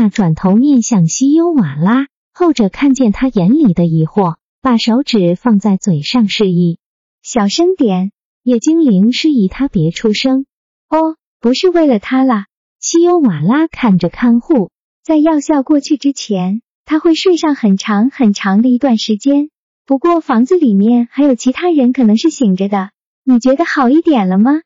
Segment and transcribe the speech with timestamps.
[0.00, 6.78] 娜转头面向西优瓦拉，后者看见他眼里的疑惑，把手指放在嘴上示意
[7.22, 8.10] 小声点。
[8.42, 10.46] 野精灵示意他别出声。
[10.88, 12.46] 哦，不是为了他啦。
[12.78, 14.70] 西优瓦拉看着看护，
[15.04, 19.50] 在药效过去之前，他会睡上很长很长的一段时间。
[19.84, 22.88] 不过房子里面还有其他人可能是醒着的。
[23.22, 24.62] 你觉得好一点了吗？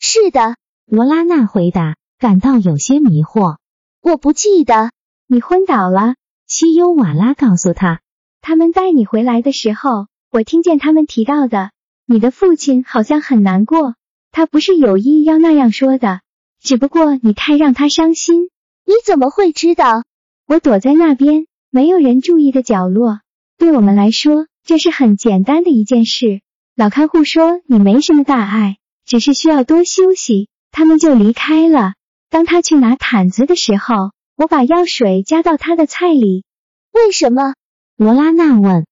[0.00, 3.57] 是的，罗拉娜回答，感到有些迷惑。
[4.00, 4.92] 我不记得
[5.26, 6.14] 你昏倒了，
[6.46, 8.00] 西优瓦拉告诉他。
[8.40, 11.70] 他们带你回来的时候，我听见他们提到的。
[12.06, 13.94] 你的父亲好像很难过，
[14.30, 16.20] 他不是有意要那样说的，
[16.60, 18.48] 只不过你太让他伤心。
[18.86, 20.04] 你怎么会知道？
[20.46, 23.20] 我躲在那边没有人注意的角落。
[23.58, 26.40] 对我们来说，这是很简单的一件事。
[26.74, 31.94] 老看护说你没什么大碍，只是需要多休息，他们就离开了。
[32.30, 36.44] 当他去拿毯子的时候，我把药水加到他的菜里。
[36.92, 37.54] 为什么？
[37.96, 38.86] 罗拉娜问。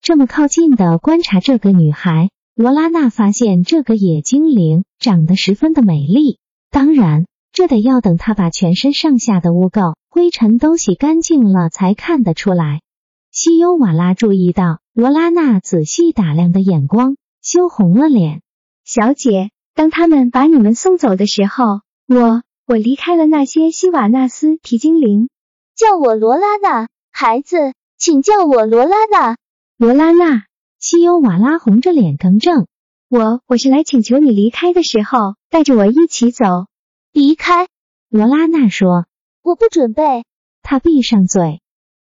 [0.00, 6.38] 这么靠近的观察这个女孩，罗拉娜发现这个野精灵长得十分的美丽。
[6.70, 12.80] 当然，这得要等她把全身上下的污垢、灰尘都洗干净了才看得出来。
[13.30, 18.42] 西优瓦拉注意到罗拉娜仔细打量的眼光，羞红了脸。
[18.84, 22.42] 小姐，当他们把你们送走的时候，我。
[22.72, 25.28] 我离开了那些希瓦纳斯提精灵，
[25.76, 29.36] 叫我罗拉娜，孩子，请叫我罗拉娜。
[29.76, 30.46] 罗拉娜，
[30.78, 32.66] 西优瓦拉红着脸更正。
[33.10, 36.46] 我我是来请求你离开的时候，带着我一起走。
[37.12, 37.68] 离开？
[38.08, 39.04] 罗拉娜说。
[39.42, 40.24] 我不准备。
[40.62, 41.60] 他闭上嘴。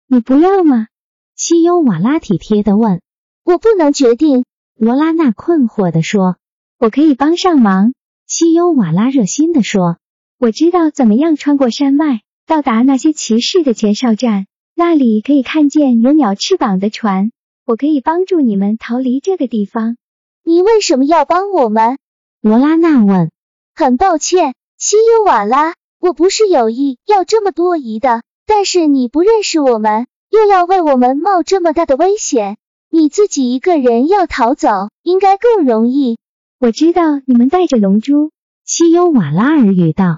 [0.06, 0.90] 你不要吗？
[1.35, 3.02] 西优瓦拉体贴的问。
[3.44, 4.46] 我不能决定。
[4.75, 6.38] 罗拉娜困惑的说。
[6.78, 7.96] 我可以帮上忙。
[8.28, 9.97] 西优瓦拉热心的说。
[10.41, 17.31] 我知道怎么样穿过山脉到达那些骑士的前哨站，那里可以看见有鸟翅膀的船。
[17.63, 19.97] 我可以帮助你们逃离这个地方。
[20.44, 22.00] 你为什么要帮我们？
[22.41, 23.29] 罗拉娜问。
[23.75, 28.23] 很抱歉，西优瓦拉，我不是有意要这么多疑的。
[28.47, 32.58] 但是你不认识我们，又要为我们冒这么大的危险，
[32.90, 36.18] 你自己一个人要逃走，应该更容易。
[36.59, 38.31] 我知道你们带着龙珠，
[38.66, 40.18] 西优瓦拉耳语道。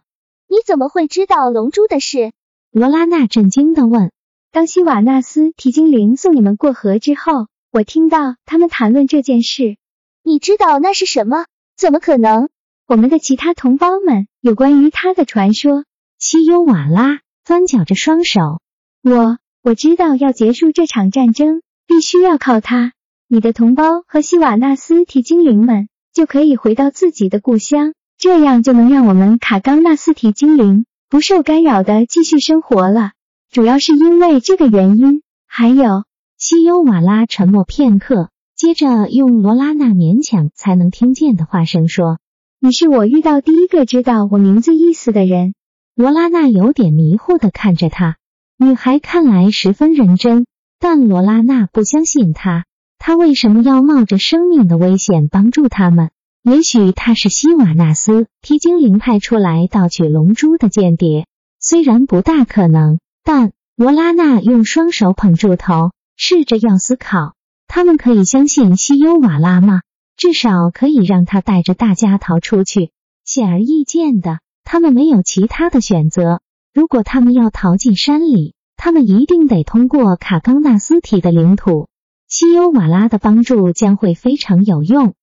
[0.54, 2.32] 你怎么会知道龙珠的事？
[2.70, 4.12] 罗拉娜震惊的问。
[4.52, 9.78] 当希瓦纳斯提精灵送你们过河之后，我听到他们谈论这件事。
[10.22, 11.48] 你知道那是什么？
[11.76, 12.50] 怎么可能？
[12.86, 15.86] 我们的其他同胞们有关于他的传说。
[16.20, 18.62] 西优瓦拉翻搅着双手。
[19.02, 22.94] 我我知道要结束这场战争，必须要靠他。
[23.28, 27.96] 你的同胞和希瓦纳斯提精灵们就可以回到自己的故乡。
[28.24, 33.12] 这样就能让我们卡冈纳斯提精灵不受干扰的继续生活了。
[33.52, 35.24] 主要是因为这个原因。
[35.46, 36.06] 还有，
[36.38, 42.18] 西优瓦拉沉默片刻，接着用罗拉娜勉强才能听见的话声说
[42.62, 45.54] ：“你是我遇到第一个知道我名字意思的人。”
[45.94, 48.16] 罗拉娜有点迷糊的看着他，
[48.58, 50.46] 女孩看来十分认真，
[50.80, 52.64] 但罗拉娜不相信她。
[52.98, 56.12] 她为什么要冒着生命的危险帮助他们？
[56.44, 61.26] 也许他是希瓦纳斯提精灵派出来盗取龙珠的间谍，
[61.58, 67.36] 虽然不大可能，但罗拉娜用双手捧住头，试着要思考：
[67.70, 69.84] 他们可以相信西优瓦拉吗？
[70.18, 72.92] 至少可以让他带着大家逃出去。
[73.24, 76.42] 显而易见的，他们没有其他的选择。
[76.74, 81.88] 如果他们要逃进山里，他们一定得通过卡冈纳斯提的领土。
[82.28, 85.14] 西优瓦拉的帮助将会非常有用。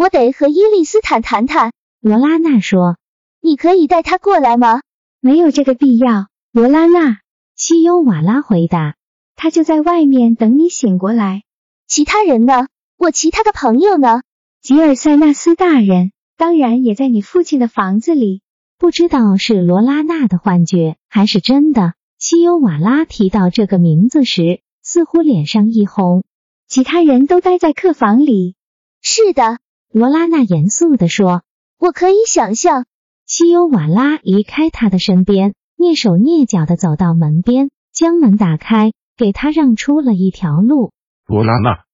[0.00, 2.96] 我得和伊利斯坦谈谈，罗拉娜说。
[3.42, 4.80] 你可以带他过来吗？
[5.20, 7.18] 没有这个必要，罗拉娜。
[7.54, 8.94] 西优瓦拉回答。
[9.36, 11.42] 他就在外面等你醒过来。
[11.86, 12.68] 其他人呢？
[12.96, 14.22] 我其他的朋友呢？
[14.62, 18.40] 吉尔塞纳斯大人当然也在你父亲的房子里。
[18.78, 21.92] 不知道是罗拉娜的幻觉还是真的。
[22.18, 26.24] 西优瓦拉提到这个名字时，似乎脸上一红。
[26.66, 28.54] 其他人都待在客房里。
[29.02, 29.58] 是的。
[29.92, 31.42] 罗拉娜严肃地说
[31.76, 32.86] ：“我可以想象。”
[33.26, 40.92] 西优瓦拉离开他的身边，蹑手蹑脚的走到门边，将门打开，给他让出了一条路。
[41.26, 41.84] 罗拉娜，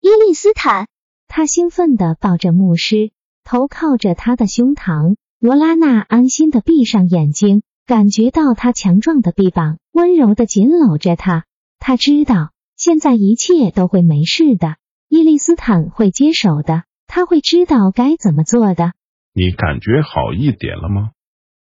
[0.00, 0.88] 伊丽斯坦，
[1.28, 3.10] 他兴奋的抱着牧师，
[3.44, 5.16] 头靠着他的胸膛。
[5.38, 11.44] 罗拉娜安心的闭上眼睛，感觉到他强壮的臂膀温柔的紧搂着他。
[11.78, 14.76] 他知道现在一切都会没事的，
[15.10, 18.92] 伊丽斯坦会接手的，他会知道该怎么做的。
[19.32, 21.10] 你感觉好一点了吗？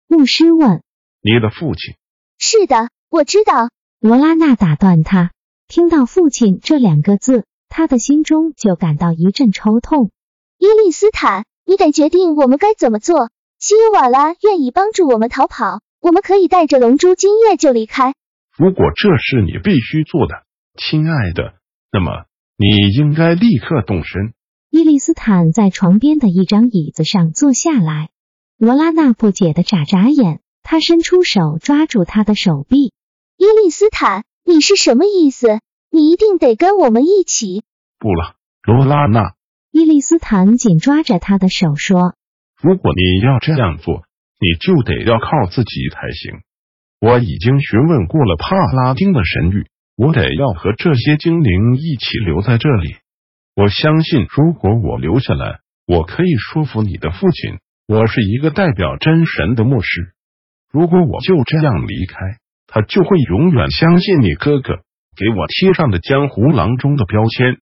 [0.08, 0.82] 牧师问。
[1.20, 1.96] 你的父亲？
[2.38, 3.70] 是的，我知道。
[3.98, 5.32] 罗拉娜打断他，
[5.66, 10.10] 听到“父亲”这两个字，他的心中就感到一阵抽痛。
[10.58, 13.30] 伊丽斯坦，你得决定我们该怎么做。
[13.58, 18.14] 西尤瓦拉愿意帮助我们逃跑，我们可以带着龙珠今夜就离开。
[18.56, 20.44] 如果这是你必须做的，
[20.78, 21.54] 亲爱的，
[21.90, 24.34] 那么你应该立刻动身。
[24.76, 28.10] 伊丽斯坦在床边的一张椅子上坐下来，
[28.58, 32.92] 罗拉娜不解的眨眨眼，她伸出手抓住他的手臂。
[33.38, 35.60] 伊丽斯坦，你是什么意思？
[35.90, 37.62] 你一定得跟我们一起。
[37.98, 38.34] 不了，
[38.64, 39.32] 罗拉娜。
[39.72, 42.12] 伊丽斯坦紧抓着他的手说
[42.60, 44.02] ：“如果你要这样做，
[44.38, 46.42] 你就得要靠自己才行。
[47.00, 49.64] 我已经询问过了帕拉丁的神谕，
[49.96, 52.96] 我得要和这些精灵一起留在这里。”
[53.56, 57.58] 我相信，如果我留下来，我可以说服你的父亲。
[57.88, 60.12] 我是一个代表真神的牧师。
[60.70, 62.18] 如果我就这样离开，
[62.66, 64.82] 他就会永远相信你哥哥
[65.16, 67.56] 给我贴上的江湖郎中的标签。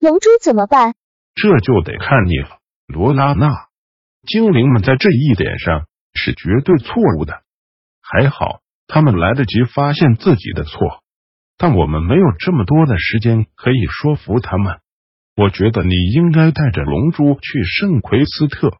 [0.00, 0.94] 龙珠怎么办？
[1.36, 3.68] 这就得看你了，罗拉娜。
[4.26, 7.42] 精灵们在这一点上是绝对错误的。
[8.02, 11.04] 还好，他们来得及发现自己的错，
[11.56, 14.80] 但我们没有这么多的时间可以说服他们。
[15.36, 18.78] 我觉得你应该带着龙珠去圣奎斯特。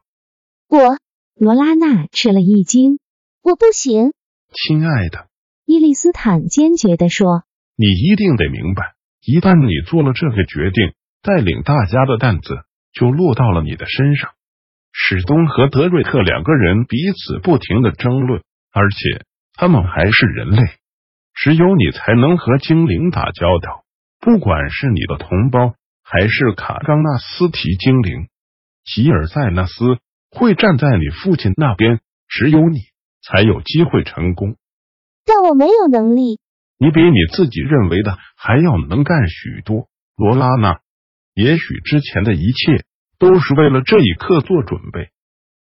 [0.69, 0.97] 我，
[1.35, 2.99] 罗拉娜吃了一惊。
[3.43, 4.13] 我不行，
[4.53, 5.27] 亲爱的。
[5.65, 7.43] 伊利斯坦坚决的说
[7.75, 8.93] ：“你一定得明白，
[9.25, 10.93] 一旦你做了这个决定，
[11.23, 12.63] 带领大家的担子
[12.93, 14.31] 就落到了你的身上。
[14.91, 19.25] 史东和德瑞克两个人彼此不停的争论，而且
[19.55, 20.61] 他们还是人类，
[21.33, 23.83] 只有你才能和精灵打交道，
[24.19, 25.73] 不管是你的同胞。”
[26.11, 28.27] 还是卡冈纳斯提精灵
[28.83, 29.99] 吉尔塞纳斯
[30.29, 32.79] 会站在你父亲那边，只有你
[33.23, 34.57] 才有机会成功。
[35.23, 36.41] 但我没有能力。
[36.77, 39.87] 你比你自己认为的还要能干许多，
[40.17, 40.81] 罗拉娜。
[41.33, 42.83] 也许之前的一切
[43.17, 45.11] 都是为了这一刻做准备。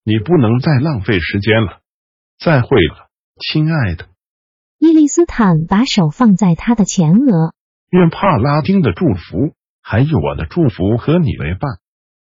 [0.04, 1.80] 你不能再浪费时间了。
[2.38, 3.08] 再会了，
[3.40, 4.06] 亲爱的。
[4.78, 7.52] 伊丽斯坦把手放在他的前额。
[7.90, 9.56] 愿帕拉丁的祝福。
[9.88, 11.78] 还有我的祝福和你为伴，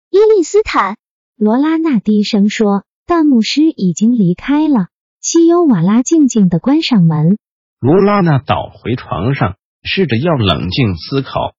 [0.10, 0.96] 伊利斯坦。
[1.36, 4.88] 罗拉娜低声说：“大牧师已经离开了。”
[5.20, 7.38] 西优瓦拉静静的关上门。
[7.82, 11.54] 罗拉娜倒回床上，试着要冷静思考。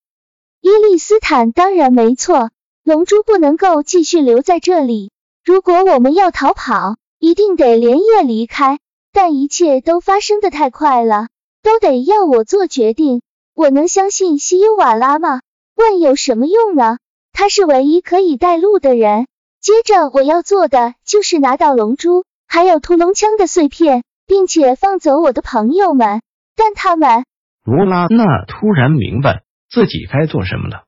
[0.62, 2.49] 伊利斯坦当然没错，
[2.83, 5.12] 龙珠不能够继续留在这里。
[5.44, 8.79] 如果我们要逃跑，一定得连夜离开。
[9.12, 11.29] 但一切都发生的太快了，
[11.62, 13.21] 都得要我做决定。
[13.53, 15.43] 我能相信西优瓦拉吗？
[15.74, 16.98] 问有什么用呢？
[17.32, 19.26] 他是唯一可以带路的人。
[19.60, 26.20] 接着我要做的就是拿到龙珠，还有屠龙枪的碎片，并且放走我的朋友们。
[26.56, 27.24] 但他们……
[27.64, 30.84] 罗拉娜突然明白自己该做什么了。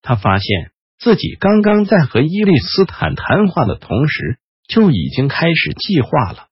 [0.00, 6.48] 他发现自己刚刚在和伊利斯坦谈话的同时，就已经开始计划了。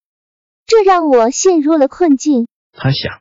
[0.66, 2.46] 这让我陷入了困境。
[2.72, 3.20] 他想，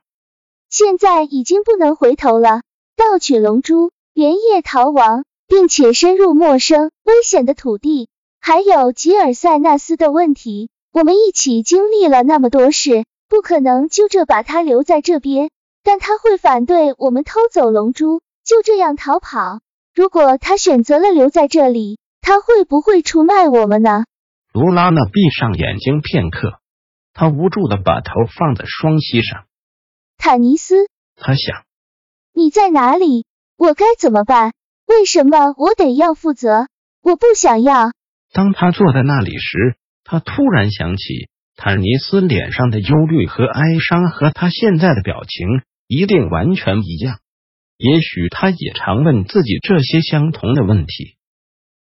[0.69, 2.61] 现在已经不能回头了。
[2.97, 3.91] 盗取龙珠。
[4.13, 15.49] 连夜逃亡，并且深入陌生危险的土地，还有吉尔塞纳斯的问题，我们一起经历了那么多事，不可能就这把他留在这边。
[15.83, 19.61] 但他会反对我们偷走龙珠，就这样逃跑。
[19.95, 24.05] 如果他选择了留在这里，他会不会出卖我们呢？
[24.53, 26.59] 卢拉娜闭上眼睛片刻，
[27.13, 29.45] 她无助的把头放在双膝上。
[30.17, 31.63] 坦尼斯，他想，
[32.33, 33.25] 你在哪里？
[33.61, 34.53] 我该怎么办？
[34.87, 36.65] 为什么我得要负责？
[37.03, 37.91] 我不想要。
[38.33, 45.47] 当他坐在那里时，他突然想起坦尼斯脸上的忧虑和哀伤，和他现在的表情
[45.85, 47.19] 一定完全一样。
[47.77, 51.17] 也许他也常问自己这些相同的问题。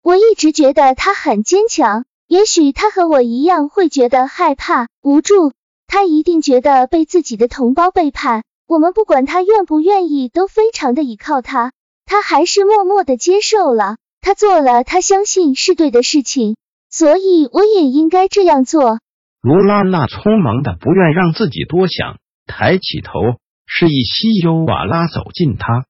[0.02, 2.04] 我一直觉得他很坚强。
[2.28, 5.54] 也许他和我一样会觉得害怕、无助。
[5.88, 8.44] 他一定觉得被自己的同胞背叛。
[8.70, 11.72] 我们不管他愿不愿意，都非常的依靠他，
[12.06, 13.98] 他还是默默的接受了。
[14.22, 16.56] 他做了他相信是对的事情，
[16.88, 19.00] 所以我也应该这样做。
[19.42, 25.86] 罗拉娜匆忙的不愿让自己多想，抬起头，示意西优瓦拉走近他。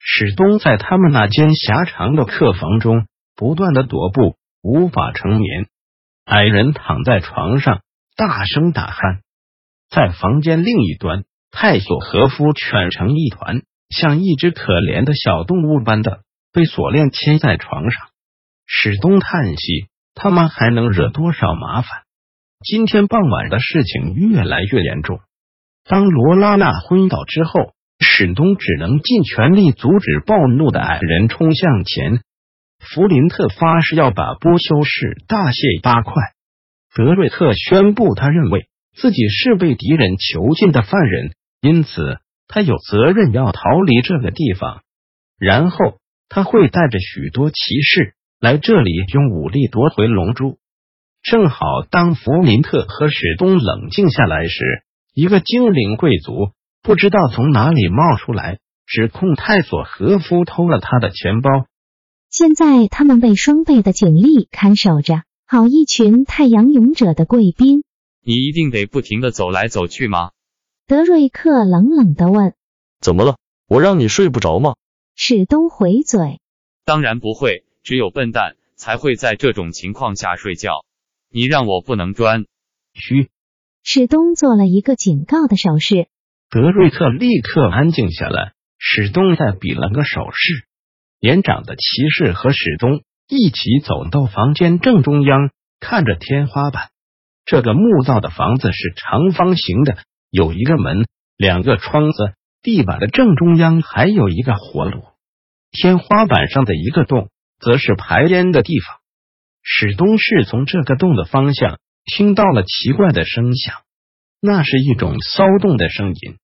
[0.00, 3.06] 史东在他们那间狭长的客房中
[3.36, 5.68] 不断的踱步，无法成眠。
[6.24, 7.82] 矮人躺在床上，
[8.16, 9.20] 大声打鼾。
[9.88, 16.20] 在房间另一端，泰索和夫蜷成一团，像一只可怜的小动物般的
[16.52, 18.08] 被锁链牵在床上。
[18.66, 22.02] 史东叹息：他们还能惹多少麻烦？
[22.64, 25.20] 今天傍晚的事情越来越严重。
[25.84, 32.20] 当罗拉娜昏倒之后，史东只能尽全力阻止暴怒的矮人冲向前。
[32.80, 36.12] 弗林特发誓要把波修士大卸八块。
[36.94, 44.82] 德瑞特宣布，他认为自己是被敌人囚禁的犯人，因此他有责任要逃离这个地方。
[45.38, 45.98] 然后
[46.28, 50.58] 他会带着许多骑士来这里，用武力夺回龙珠。
[51.22, 54.64] 正好当弗林特和史东冷静下来时，
[55.12, 61.50] 一个精灵贵族不知道从哪里冒出来，指控泰索和夫偷了他的钱包。
[62.30, 67.82] 现在他们被双倍的警力看守着，好一群太阳勇者的贵宾。
[68.28, 70.32] 你一定得不停的走来走去吗？
[70.88, 72.54] 德瑞克冷冷的问。
[73.00, 73.36] 怎么了？
[73.68, 74.74] 我让你睡不着吗？
[75.14, 76.40] 史东回嘴。
[76.84, 80.72] 当然不会，只有笨蛋才会在这种情况下睡觉。
[81.30, 82.46] 你让我不能钻。
[82.94, 83.28] 嘘。
[83.84, 86.08] 史东做了一个警告的手势。
[86.50, 88.54] 德瑞克立刻安静下来。
[88.76, 90.66] 史东再比了个手势。
[91.20, 96.90] 年长的骑士和史东一起走到房间正中央，看着天花板。
[97.46, 99.98] 这个木造的房子是长方形的，
[100.30, 101.06] 有一个门，
[101.38, 102.34] 两个窗子。
[102.60, 105.04] 地板的正中央还有一个火炉。
[105.70, 108.96] 天花板上的一个洞，则是排烟的地方。
[109.62, 113.76] 史东是从这个洞的方向听到了奇怪的声响，
[114.40, 116.38] 那是一种骚动的声音。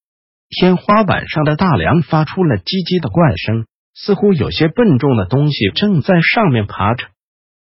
[0.48, 7.08] 天花板上的大梁发出了叽叽的怪声，似乎有些笨重的东西正在上面爬着。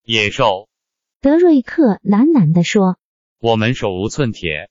[0.04, 0.68] 野兽，
[1.21, 2.97] 德瑞克喃喃地说
[3.40, 4.71] ：“我们手无寸铁。”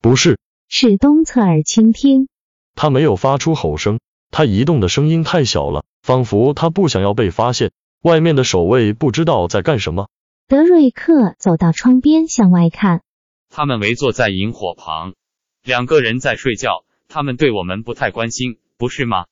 [0.00, 0.38] 不是。
[0.68, 2.28] 史东侧耳倾听，
[2.74, 4.00] 他没有发出吼声，
[4.30, 7.72] 他移动的声音太小了，仿佛他不想要被发现。
[8.00, 10.08] 外面的守卫不知道在干什么。
[10.48, 13.02] 德瑞克走到窗边向外看，
[13.48, 15.14] 他们围坐在萤火旁，
[15.62, 16.84] 两个人在睡觉。
[17.08, 19.26] 他们对我们不太关心，不是吗？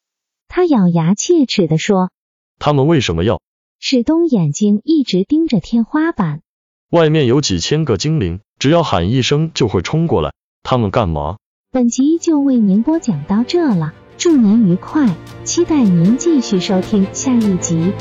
[0.47, 2.11] 他咬牙切齿地说。
[2.59, 3.41] 他们为什么要？
[3.79, 6.43] 史东眼睛一直盯着天花板。
[6.91, 10.33] 外面有几千个精灵，只要喊一声就会冲过来。
[10.65, 11.37] 他们干嘛？
[11.71, 15.09] 本集就为您播讲到这了，祝您愉快，
[15.45, 17.93] 期待您继续收听下一集。